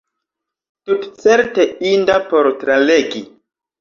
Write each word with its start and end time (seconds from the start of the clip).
Tutcerte 0.89 1.67
inda 1.93 2.17
por 2.33 2.51
tralegi. 2.65 3.23